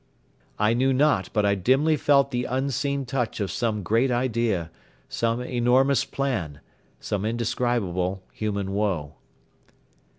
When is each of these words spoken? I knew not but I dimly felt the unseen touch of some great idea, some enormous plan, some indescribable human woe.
I 0.57 0.73
knew 0.73 0.93
not 0.93 1.29
but 1.31 1.45
I 1.45 1.53
dimly 1.53 1.95
felt 1.95 2.31
the 2.31 2.45
unseen 2.45 3.05
touch 3.05 3.39
of 3.39 3.51
some 3.51 3.83
great 3.83 4.09
idea, 4.09 4.71
some 5.07 5.39
enormous 5.41 6.05
plan, 6.05 6.59
some 6.99 7.23
indescribable 7.23 8.23
human 8.33 8.71
woe. 8.73 9.13